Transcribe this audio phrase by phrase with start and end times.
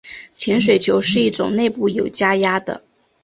[0.33, 2.81] 潜水球是一种内部有加压的。